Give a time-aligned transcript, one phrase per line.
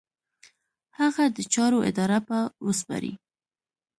[0.99, 3.13] هغه د چارو اداره به وسپاري.